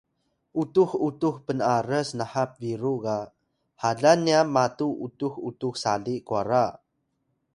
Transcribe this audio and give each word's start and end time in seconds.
utux 0.61 0.89
utux 1.07 1.35
pn’aras 1.45 2.07
naha 2.17 2.43
biru 2.59 2.93
ga 3.03 3.17
halan 3.81 4.19
nya 4.27 4.39
matu 4.53 4.87
utux 5.07 5.33
utux 5.49 5.73
sali 5.83 6.15
kwara 6.27 6.63